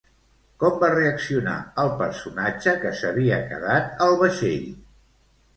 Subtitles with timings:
[0.61, 4.69] Com va reaccionar el personatge que s'havia quedat al vaixell?